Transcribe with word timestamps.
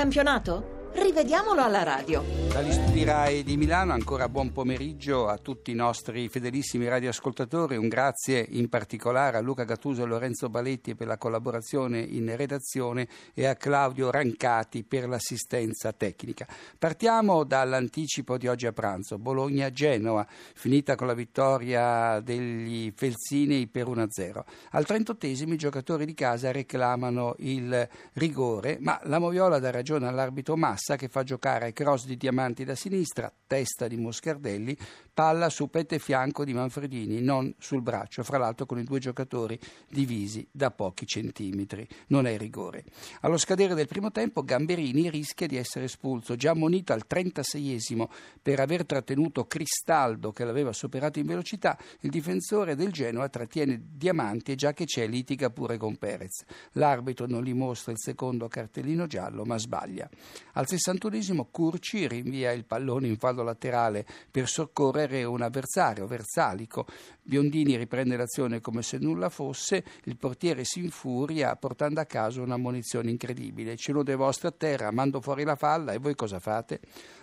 campionato? 0.00 0.79
Rivediamolo 1.10 1.60
alla 1.60 1.82
radio. 1.82 2.22
Dagli 2.52 2.70
studi 2.70 3.02
RAI 3.02 3.42
di 3.42 3.56
Milano 3.56 3.92
ancora 3.92 4.28
buon 4.28 4.52
pomeriggio 4.52 5.26
a 5.26 5.38
tutti 5.38 5.72
i 5.72 5.74
nostri 5.74 6.28
fedelissimi 6.28 6.86
radioascoltatori. 6.86 7.76
Un 7.76 7.88
grazie 7.88 8.46
in 8.48 8.68
particolare 8.68 9.36
a 9.36 9.40
Luca 9.40 9.64
Gattuso 9.64 10.04
e 10.04 10.06
Lorenzo 10.06 10.48
Baletti 10.48 10.94
per 10.94 11.08
la 11.08 11.18
collaborazione 11.18 11.98
in 11.98 12.32
redazione 12.36 13.08
e 13.34 13.46
a 13.46 13.56
Claudio 13.56 14.12
Rancati 14.12 14.84
per 14.84 15.08
l'assistenza 15.08 15.92
tecnica. 15.92 16.46
Partiamo 16.78 17.42
dall'anticipo 17.42 18.38
di 18.38 18.46
oggi 18.46 18.66
a 18.66 18.72
pranzo. 18.72 19.18
Bologna-Genoa, 19.18 20.24
finita 20.54 20.94
con 20.94 21.08
la 21.08 21.14
vittoria 21.14 22.20
degli 22.20 22.92
Felsinei 22.94 23.66
per 23.66 23.88
1-0. 23.88 24.44
Al 24.70 24.86
38 24.86 25.26
i 25.26 25.56
giocatori 25.56 26.04
di 26.04 26.14
casa 26.14 26.52
reclamano 26.52 27.34
il 27.38 27.88
rigore, 28.12 28.78
ma 28.80 29.00
la 29.04 29.18
Moviola 29.18 29.58
dà 29.58 29.72
ragione 29.72 30.06
all'arbitro 30.06 30.56
Massa 30.56 30.98
che 31.00 31.08
fa 31.08 31.22
giocare 31.22 31.72
cross 31.72 32.04
di 32.04 32.18
Diamanti 32.18 32.62
da 32.62 32.74
sinistra, 32.74 33.32
testa 33.46 33.88
di 33.88 33.96
Moscardelli, 33.96 34.76
palla 35.14 35.48
su 35.48 35.70
petto 35.70 35.94
e 35.94 35.98
fianco 35.98 36.44
di 36.44 36.52
Manfredini, 36.52 37.22
non 37.22 37.54
sul 37.58 37.80
braccio, 37.80 38.22
fra 38.22 38.36
l'altro 38.36 38.66
con 38.66 38.78
i 38.78 38.84
due 38.84 38.98
giocatori 38.98 39.58
divisi 39.88 40.46
da 40.50 40.70
pochi 40.70 41.06
centimetri. 41.06 41.88
Non 42.08 42.26
è 42.26 42.36
rigore. 42.36 42.84
Allo 43.22 43.38
scadere 43.38 43.74
del 43.74 43.86
primo 43.86 44.10
tempo 44.10 44.44
Gamberini 44.44 45.08
rischia 45.08 45.46
di 45.46 45.56
essere 45.56 45.86
espulso, 45.86 46.36
già 46.36 46.50
ammonito 46.50 46.92
al 46.92 47.04
36esimo 47.08 48.04
per 48.42 48.60
aver 48.60 48.84
trattenuto 48.84 49.46
Cristaldo 49.46 50.32
che 50.32 50.44
l'aveva 50.44 50.74
superato 50.74 51.18
in 51.18 51.24
velocità, 51.24 51.78
il 52.00 52.10
difensore 52.10 52.74
del 52.74 52.92
Genoa 52.92 53.30
trattiene 53.30 53.80
Diamanti 53.90 54.52
e 54.52 54.54
già 54.54 54.74
che 54.74 54.84
c'è 54.84 55.06
litiga 55.06 55.48
pure 55.48 55.78
con 55.78 55.96
Perez. 55.96 56.44
L'arbitro 56.72 57.26
non 57.26 57.42
gli 57.42 57.54
mostra 57.54 57.90
il 57.90 57.98
secondo 57.98 58.48
cartellino 58.48 59.06
giallo 59.06 59.44
ma 59.46 59.56
sbaglia. 59.56 60.06
Al 60.52 60.66
61esimo 60.90 61.46
Curci 61.50 62.08
rinvia 62.08 62.52
il 62.52 62.64
pallone 62.64 63.06
in 63.06 63.16
fallo 63.16 63.42
laterale 63.42 64.04
per 64.30 64.48
soccorrere 64.48 65.24
un 65.24 65.42
avversario, 65.42 66.06
Versalico. 66.06 66.86
Biondini 67.22 67.76
riprende 67.76 68.16
l'azione 68.16 68.60
come 68.60 68.82
se 68.82 68.98
nulla 68.98 69.28
fosse, 69.28 69.84
il 70.04 70.16
portiere 70.16 70.64
si 70.64 70.80
infuria 70.80 71.54
portando 71.56 72.00
a 72.00 72.04
casa 72.04 72.42
una 72.42 72.56
munizione 72.56 73.10
incredibile. 73.10 73.76
Ce 73.76 73.92
lo 73.92 74.02
devo 74.02 74.26
a 74.26 74.50
terra, 74.50 74.90
mando 74.90 75.20
fuori 75.20 75.44
la 75.44 75.56
falla 75.56 75.92
e 75.92 75.98
voi 75.98 76.14
cosa 76.14 76.40
fate? 76.40 76.80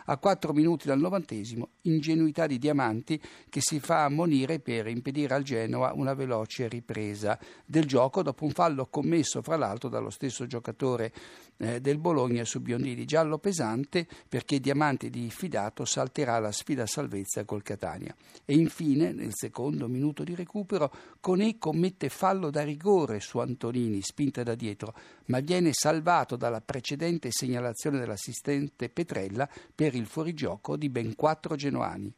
A 0.10 0.18
quattro 0.18 0.54
minuti 0.54 0.88
dal 0.88 1.00
novantesimo, 1.00 1.72
ingenuità 1.82 2.48
di 2.48 2.58
Diamanti 2.58 3.22
che 3.50 3.60
si 3.60 3.82
fa 3.82 4.06
ammonire 4.06 4.60
per 4.60 4.88
impedire 4.88 5.34
al 5.34 5.44
Genoa 5.44 5.92
una 5.94 6.14
veloce 6.14 6.70
ripresa 6.70 7.38
del 7.66 7.84
gioco 7.84 8.24
dopo 8.24 8.46
un 8.46 8.52
fallo 8.52 8.86
commesso 8.86 9.42
fra 9.42 9.58
l'altro 9.58 9.90
dallo 9.90 10.10
stesso 10.10 10.48
giocatore 10.48 11.12
eh, 11.58 11.82
del 11.82 11.98
Bologna 11.98 12.46
su 12.46 12.62
Biondini, 12.62 13.04
giallo 13.04 13.38
pesante 13.38 14.08
perché 14.30 14.62
Diamanti 14.62 15.10
diffidato 15.10 15.84
salterà 15.84 16.40
la 16.40 16.54
sfida 16.54 16.84
a 16.84 16.88
salvezza 16.88 17.44
col 17.44 17.64
Catania. 17.64 18.16
E 18.46 18.54
infine, 18.54 19.12
nel 19.12 19.32
secondo 19.34 19.90
minuto 19.90 20.24
di 20.24 20.36
recupero, 20.36 20.90
Conè 21.20 21.58
commette 21.58 22.08
fallo 22.08 22.50
da 22.50 22.64
rigore 22.64 23.20
su 23.20 23.40
Antonini, 23.40 24.02
spinta 24.02 24.42
da 24.44 24.56
dietro, 24.56 24.94
ma 25.26 25.42
viene 25.42 25.74
salvato 25.74 26.38
dalla 26.38 26.62
precedente 26.62 27.30
segnalazione 27.30 28.00
dell'assistente 28.00 28.88
Petrella 28.88 29.50
per 29.76 29.96
il 29.98 30.06
fuorigioco 30.06 30.78
di 30.78 30.90
ben 30.90 31.16
quattro 31.16 31.56
genoani. 31.56 32.14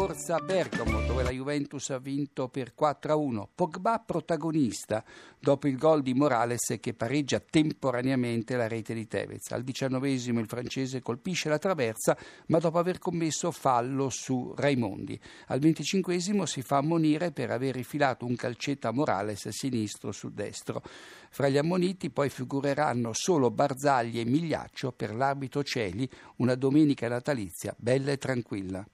E 0.00 0.02
andiamo 0.02 0.06
di 0.06 0.14
corsa 0.14 0.36
a 0.36 0.40
Bergamo, 0.40 1.02
dove 1.02 1.22
la 1.22 1.30
Juventus 1.30 1.90
ha 1.90 1.98
vinto 1.98 2.48
per 2.48 2.72
4-1. 2.78 3.48
Pogba 3.54 3.98
protagonista 3.98 5.04
dopo 5.38 5.68
il 5.68 5.76
gol 5.76 6.00
di 6.00 6.14
Morales 6.14 6.78
che 6.80 6.94
pareggia 6.94 7.38
temporaneamente 7.38 8.56
la 8.56 8.66
rete 8.66 8.94
di 8.94 9.06
Tevez. 9.06 9.50
Al 9.50 9.62
diciannovesimo 9.62 10.40
il 10.40 10.46
francese 10.46 11.02
colpisce 11.02 11.50
la 11.50 11.58
traversa, 11.58 12.16
ma 12.46 12.58
dopo 12.58 12.78
aver 12.78 12.98
commesso 12.98 13.50
fallo 13.50 14.08
su 14.08 14.54
Raimondi. 14.56 15.20
Al 15.48 15.60
venticinquesimo 15.60 16.46
si 16.46 16.62
fa 16.62 16.78
ammonire 16.78 17.30
per 17.30 17.50
aver 17.50 17.74
rifilato 17.74 18.24
un 18.24 18.36
calcetto 18.36 18.88
a 18.88 18.92
Morales 18.92 19.48
sinistro 19.48 20.12
su 20.12 20.30
destro. 20.30 20.82
Fra 21.28 21.48
gli 21.48 21.58
ammoniti 21.58 22.10
poi 22.10 22.30
figureranno 22.30 23.10
solo 23.12 23.50
Barzagli 23.50 24.18
e 24.18 24.24
Migliaccio 24.24 24.92
per 24.92 25.14
l'arbitro 25.14 25.62
Celi, 25.62 26.08
una 26.36 26.54
domenica 26.54 27.06
natalizia 27.06 27.74
bella 27.76 28.12
e 28.12 28.16
tranquilla. 28.16 28.86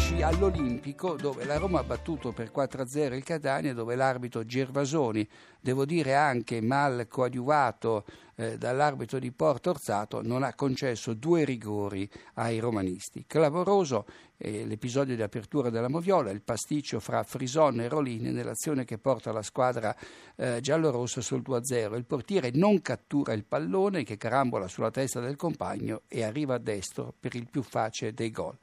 Eccoci 0.00 0.22
all'Olimpico 0.22 1.14
dove 1.14 1.44
la 1.44 1.58
Roma 1.58 1.80
ha 1.80 1.84
battuto 1.84 2.32
per 2.32 2.50
4-0 2.50 3.12
il 3.12 3.22
Catania, 3.22 3.74
dove 3.74 3.94
l'arbitro 3.94 4.46
Gervasoni, 4.46 5.28
devo 5.60 5.84
dire 5.84 6.14
anche 6.14 6.62
mal 6.62 7.06
coadiuvato 7.06 8.06
eh, 8.36 8.56
dall'arbitro 8.56 9.18
di 9.18 9.30
Porto 9.30 9.68
Orzato, 9.68 10.22
non 10.22 10.42
ha 10.42 10.54
concesso 10.54 11.12
due 11.12 11.44
rigori 11.44 12.08
ai 12.36 12.60
romanisti. 12.60 13.26
Clamoroso 13.26 14.06
eh, 14.38 14.64
l'episodio 14.64 15.14
di 15.14 15.20
apertura 15.20 15.68
della 15.68 15.90
Moviola, 15.90 16.30
il 16.30 16.40
pasticcio 16.40 16.98
fra 16.98 17.22
Frison 17.22 17.78
e 17.78 17.88
Rolini 17.88 18.30
nell'azione 18.30 18.86
che 18.86 18.96
porta 18.96 19.32
la 19.32 19.42
squadra 19.42 19.94
eh, 20.34 20.60
giallorossa 20.62 21.20
sul 21.20 21.42
2-0. 21.46 21.94
Il 21.94 22.06
portiere 22.06 22.50
non 22.54 22.80
cattura 22.80 23.34
il 23.34 23.44
pallone 23.44 24.04
che 24.04 24.16
carambola 24.16 24.66
sulla 24.66 24.90
testa 24.90 25.20
del 25.20 25.36
compagno 25.36 26.04
e 26.08 26.22
arriva 26.22 26.54
a 26.54 26.58
destro 26.58 27.12
per 27.20 27.34
il 27.34 27.50
più 27.50 27.62
facile 27.62 28.14
dei 28.14 28.30
gol. 28.30 28.56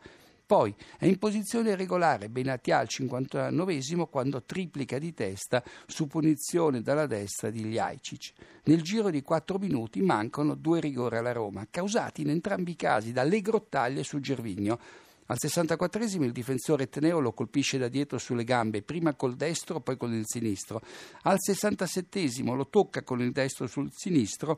Poi 0.47 0.73
è 0.97 1.05
in 1.05 1.19
posizione 1.19 1.75
regolare 1.75 2.29
Benatia 2.29 2.77
al 2.77 2.87
59 2.87 4.07
quando 4.09 4.43
triplica 4.43 4.97
di 4.97 5.13
testa 5.13 5.61
su 5.85 6.07
punizione 6.07 6.81
dalla 6.81 7.05
destra 7.05 7.49
di 7.49 7.65
Ljajcic. 7.65 8.31
Nel 8.63 8.81
giro 8.81 9.09
di 9.09 9.21
4 9.21 9.57
minuti 9.57 10.01
mancano 10.01 10.55
due 10.55 10.79
rigori 10.79 11.17
alla 11.17 11.33
Roma, 11.33 11.67
causati 11.69 12.21
in 12.21 12.29
entrambi 12.29 12.71
i 12.71 12.75
casi 12.77 13.11
dalle 13.11 13.41
grottaglie 13.41 14.03
su 14.03 14.21
Gervigno. 14.21 14.79
Al 15.25 15.37
64 15.37 16.01
il 16.23 16.31
difensore 16.31 16.87
Teneo 16.87 17.19
lo 17.19 17.33
colpisce 17.33 17.77
da 17.77 17.89
dietro 17.89 18.17
sulle 18.17 18.45
gambe, 18.45 18.83
prima 18.83 19.15
col 19.15 19.35
destro, 19.35 19.81
poi 19.81 19.97
con 19.97 20.13
il 20.13 20.23
sinistro. 20.25 20.81
Al 21.23 21.41
67 21.41 22.25
lo 22.55 22.69
tocca 22.69 23.03
con 23.03 23.19
il 23.19 23.33
destro 23.33 23.67
sul 23.67 23.89
sinistro. 23.91 24.57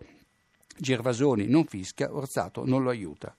Gervasoni 0.78 1.48
non 1.48 1.66
fischia, 1.66 2.14
Orzato 2.14 2.64
non 2.64 2.84
lo 2.84 2.92
aiuta. 2.92 3.36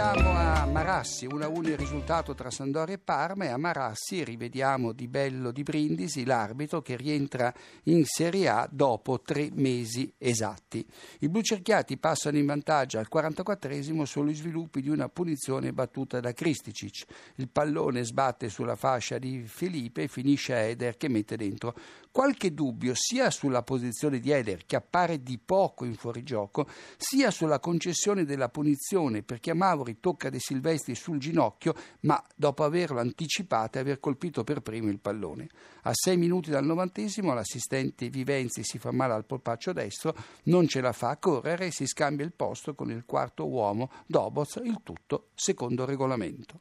Andiamo 0.00 0.34
a 0.34 0.59
Marassi, 0.70 1.26
1-1 1.26 1.70
il 1.70 1.76
risultato 1.76 2.32
tra 2.32 2.48
Sandoria 2.48 2.94
e 2.94 2.98
Parma 2.98 3.44
e 3.44 3.48
a 3.48 3.56
Marassi 3.56 4.22
rivediamo 4.22 4.92
Di 4.92 5.08
Bello 5.08 5.50
di 5.50 5.64
Brindisi, 5.64 6.24
l'arbitro 6.24 6.80
che 6.80 6.96
rientra 6.96 7.52
in 7.84 8.04
Serie 8.04 8.48
A 8.48 8.68
dopo 8.70 9.20
tre 9.20 9.50
mesi 9.52 10.14
esatti. 10.16 10.86
I 11.20 11.28
blucerchiati 11.28 11.96
passano 11.96 12.38
in 12.38 12.46
vantaggio 12.46 12.98
al 12.98 13.08
44esimo 13.12 14.04
sugli 14.04 14.32
sviluppi 14.32 14.80
di 14.80 14.88
una 14.88 15.08
punizione 15.08 15.72
battuta 15.72 16.20
da 16.20 16.32
Kristicic. 16.32 17.04
Il 17.34 17.48
pallone 17.48 18.04
sbatte 18.04 18.48
sulla 18.48 18.76
fascia 18.76 19.18
di 19.18 19.42
Felipe 19.46 20.04
e 20.04 20.08
finisce 20.08 20.54
a 20.54 20.58
Eder 20.58 20.96
che 20.96 21.08
mette 21.08 21.36
dentro. 21.36 21.74
Qualche 22.12 22.54
dubbio 22.54 22.92
sia 22.94 23.30
sulla 23.30 23.62
posizione 23.62 24.20
di 24.20 24.30
Eder 24.30 24.64
che 24.66 24.76
appare 24.76 25.22
di 25.22 25.38
poco 25.38 25.84
in 25.84 25.94
fuorigioco, 25.94 26.68
sia 26.96 27.30
sulla 27.32 27.58
concessione 27.58 28.24
della 28.24 28.48
punizione 28.48 29.22
perché 29.22 29.50
a 29.50 29.54
Mauri 29.54 29.98
tocca 29.98 30.30
De 30.30 30.38
Silvestri 30.60 30.94
sul 30.94 31.18
ginocchio, 31.18 31.74
ma 32.00 32.22
dopo 32.36 32.62
averlo 32.64 33.00
anticipato 33.00 33.78
e 33.78 33.80
aver 33.80 33.98
colpito 33.98 34.44
per 34.44 34.60
primo 34.60 34.90
il 34.90 35.00
pallone. 35.00 35.48
A 35.82 35.92
sei 35.94 36.18
minuti 36.18 36.50
dal 36.50 36.64
novantesimo 36.64 37.32
l'assistente 37.32 38.10
Vivenzi 38.10 38.62
si 38.62 38.78
fa 38.78 38.92
male 38.92 39.14
al 39.14 39.24
polpaccio 39.24 39.72
destro, 39.72 40.14
non 40.44 40.68
ce 40.68 40.82
la 40.82 40.92
fa 40.92 41.10
a 41.10 41.16
correre 41.16 41.66
e 41.66 41.72
si 41.72 41.86
scambia 41.86 42.24
il 42.24 42.32
posto 42.32 42.74
con 42.74 42.90
il 42.90 43.04
quarto 43.06 43.48
uomo, 43.48 43.90
Doboz, 44.06 44.60
il 44.62 44.80
tutto 44.84 45.28
secondo 45.34 45.86
regolamento 45.86 46.60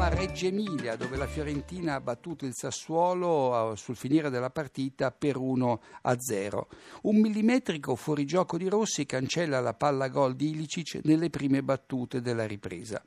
andiamo 0.00 0.08
Reggio 0.08 0.46
Emilia 0.46 0.96
dove 0.96 1.16
la 1.16 1.26
Fiorentina 1.26 1.94
ha 1.94 2.00
battuto 2.00 2.46
il 2.46 2.54
Sassuolo 2.54 3.72
eh, 3.72 3.76
sul 3.76 3.96
finire 3.96 4.30
della 4.30 4.50
partita 4.50 5.10
per 5.10 5.36
1 5.36 5.80
a 6.02 6.16
0. 6.18 6.68
Un 7.02 7.20
millimetrico 7.20 7.94
fuorigioco 7.96 8.56
di 8.56 8.68
Rossi 8.68 9.04
cancella 9.04 9.60
la 9.60 9.74
palla 9.74 10.08
gol 10.08 10.36
di 10.36 10.50
Ilicic 10.50 11.00
nelle 11.04 11.28
prime 11.28 11.62
battute 11.62 12.22
della 12.22 12.46
ripresa. 12.46 13.02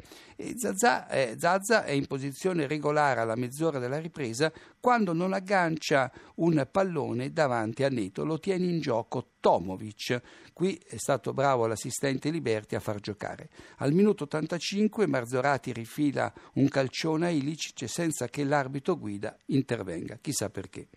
Zazza, 0.56 1.08
eh, 1.08 1.36
Zazza 1.38 1.84
è 1.84 1.92
in 1.92 2.06
posizione 2.06 2.68
regolare 2.68 3.22
alla 3.22 3.36
mezz'ora 3.36 3.80
della 3.80 4.00
ripresa 4.00 4.52
quando 4.80 5.14
non 5.14 5.34
aggancia 5.34 6.12
un 6.36 6.68
pallone 6.70 7.32
davanti 7.32 7.84
a 7.84 7.90
Neto, 7.90 8.26
lo 8.26 8.40
tiene 8.40 8.66
in 8.66 8.82
gioco 8.82 9.30
Tomovic. 9.40 10.22
Qui 10.54 10.80
è 10.88 10.98
stato 10.98 11.34
bravo 11.34 11.66
l'assistente 11.68 12.30
Liberti 12.30 12.76
a 12.76 12.80
far 12.80 13.00
giocare. 13.00 13.50
Al 13.78 13.94
minuto 13.94 14.24
85 14.24 15.08
Marzorati 15.08 15.72
rifila 15.72 16.32
un 16.56 16.68
calcione 16.68 16.83
a 17.26 17.30
Ilicic 17.30 17.88
senza 17.90 18.28
che 18.28 18.44
l'arbitro 18.44 18.98
guida 18.98 19.38
intervenga, 19.48 20.18
chissà 20.22 20.50
perché 20.50 20.88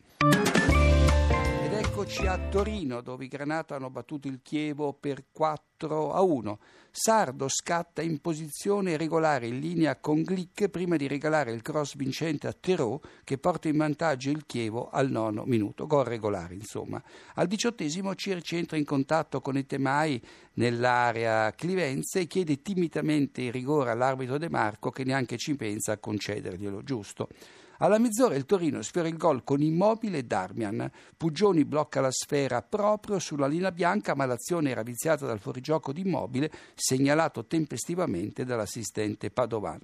Eccoci 1.99 2.27
a 2.27 2.39
Torino 2.51 3.01
dove 3.01 3.25
i 3.25 3.29
Granata 3.29 3.75
hanno 3.75 3.89
battuto 3.89 4.29
il 4.29 4.41
Chievo 4.43 4.93
per 4.93 5.25
4 5.33 6.13
a 6.13 6.21
1. 6.21 6.59
Sardo 6.91 7.49
scatta 7.49 8.03
in 8.03 8.21
posizione 8.21 8.99
regolare 8.99 9.47
in 9.47 9.59
linea 9.61 9.97
con 9.97 10.21
Glick 10.21 10.69
prima 10.69 10.97
di 10.97 11.07
regalare 11.09 11.53
il 11.53 11.63
cross 11.63 11.97
vincente 11.97 12.49
a 12.49 12.53
Terò 12.53 13.01
che 13.25 13.39
porta 13.39 13.69
in 13.69 13.79
vantaggio 13.79 14.29
il 14.29 14.45
Chievo 14.45 14.91
al 14.91 15.11
nono 15.11 15.45
minuto. 15.47 15.87
Gol 15.87 16.05
regolare 16.05 16.53
insomma. 16.53 17.03
Al 17.37 17.47
diciottesimo 17.47 18.15
Circi 18.15 18.57
entra 18.57 18.77
in 18.77 18.85
contatto 18.85 19.41
con 19.41 19.57
Etemai 19.57 20.23
nell'area 20.57 21.51
clivenze 21.55 22.21
e 22.21 22.27
chiede 22.27 22.61
timidamente 22.61 23.41
il 23.41 23.53
rigore 23.53 23.93
all'arbitro 23.93 24.37
De 24.37 24.51
Marco 24.51 24.91
che 24.91 25.05
neanche 25.05 25.39
ci 25.39 25.57
pensa 25.57 25.93
a 25.93 25.99
concederglielo, 25.99 26.83
giusto? 26.83 27.29
Alla 27.79 27.99
mezz'ora 27.99 28.35
il 28.35 28.47
Torino 28.47 28.81
sfiora 28.81 29.09
il 29.09 29.17
gol 29.17 29.45
con 29.45 29.61
Immobile 29.61 30.27
Darmian. 30.27 30.91
Puggioni 31.17 31.65
blocca 31.65 32.01
la 32.01 32.11
sfera 32.11 32.63
proprio 32.63 33.19
sulla 33.19 33.47
linea 33.47 33.71
bianca, 33.71 34.15
ma 34.15 34.25
l'azione 34.25 34.71
era 34.71 34.83
viziata 34.83 35.27
dal 35.27 35.41
fuorigioco 35.41 35.93
di 35.93 36.01
Immobile, 36.01 36.51
segnalato 36.75 37.45
tempestivamente 37.45 38.45
dall'assistente 38.45 39.31
Padovan. 39.31 39.81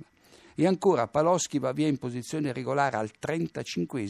E 0.55 0.67
ancora 0.67 1.09
Paloschi 1.09 1.59
va 1.59 1.73
via 1.73 1.87
in 1.87 1.99
posizione 1.99 2.53
regolare 2.53 2.97
al 2.97 3.11
35 3.11 4.01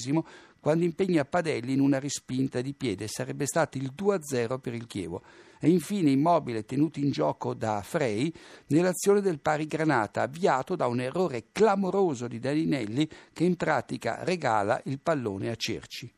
quando 0.62 0.84
impegna 0.84 1.24
Padelli 1.24 1.72
in 1.72 1.80
una 1.80 1.98
respinta 1.98 2.60
di 2.60 2.72
piede. 2.72 3.08
Sarebbe 3.08 3.46
stato 3.46 3.78
il 3.78 3.92
2-0 3.98 4.60
per 4.60 4.74
il 4.74 4.86
Chievo. 4.86 5.20
E 5.58 5.68
infine 5.68 6.12
Immobile 6.12 6.64
tenuto 6.64 7.00
in 7.00 7.10
gioco 7.10 7.52
da 7.52 7.82
Frey 7.82 8.32
nell'azione 8.68 9.20
del 9.20 9.40
pari 9.40 9.66
granata 9.66 10.22
avviato 10.22 10.76
da 10.76 10.86
un 10.86 11.00
errore 11.00 11.46
clamoroso 11.50 12.28
di 12.28 12.38
Dalinelli 12.38 13.08
che 13.32 13.42
in 13.42 13.56
pratica 13.56 14.22
regala 14.22 14.80
il 14.84 15.00
pallone 15.00 15.50
a 15.50 15.56
Cerci. 15.56 16.08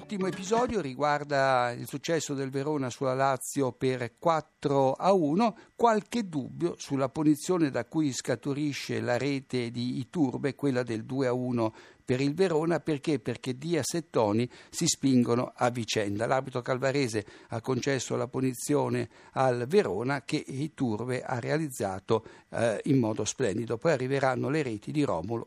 L'ultimo 0.00 0.28
episodio 0.28 0.80
riguarda 0.80 1.72
il 1.72 1.86
successo 1.86 2.32
del 2.32 2.48
Verona 2.48 2.88
sulla 2.88 3.12
Lazio 3.12 3.72
per 3.72 4.14
4 4.18 4.94
a 4.94 5.12
1, 5.12 5.56
qualche 5.76 6.26
dubbio 6.26 6.74
sulla 6.78 7.10
punizione 7.10 7.70
da 7.70 7.84
cui 7.84 8.10
scaturisce 8.10 9.02
la 9.02 9.18
rete 9.18 9.70
di 9.70 9.98
Iturbe, 9.98 10.54
quella 10.54 10.82
del 10.82 11.04
2 11.04 11.26
a 11.26 11.34
1 11.34 11.72
per 12.10 12.20
il 12.20 12.34
Verona 12.34 12.80
perché? 12.80 13.20
Perché 13.20 13.56
Diaz 13.56 13.94
e 13.94 14.10
Toni 14.10 14.50
si 14.68 14.88
spingono 14.88 15.52
a 15.54 15.70
vicenda. 15.70 16.26
L'arbitro 16.26 16.60
calvarese 16.60 17.24
ha 17.50 17.60
concesso 17.60 18.16
la 18.16 18.26
punizione 18.26 19.08
al 19.34 19.66
Verona 19.68 20.22
che 20.24 20.42
Iturbe 20.44 21.22
ha 21.22 21.38
realizzato 21.38 22.24
eh, 22.48 22.80
in 22.86 22.98
modo 22.98 23.24
splendido. 23.24 23.78
Poi 23.78 23.92
arriveranno 23.92 24.48
le 24.48 24.62
reti 24.64 24.90
di 24.90 25.04
Romulo 25.04 25.38